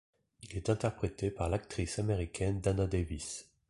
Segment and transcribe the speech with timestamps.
[0.41, 3.51] Il est interprété par l'actrice américaine Dana Davis.